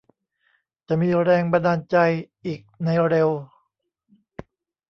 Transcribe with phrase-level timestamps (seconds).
[0.87, 1.97] จะมีแรงบันดาลใจ
[2.45, 3.29] อีกในเร็ว